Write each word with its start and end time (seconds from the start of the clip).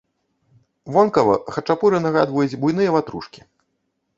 Вонкава 0.95 1.35
хачапуры 1.55 1.97
нагадваюць 2.07 2.59
буйныя 2.65 2.89
ватрушкі. 2.97 3.41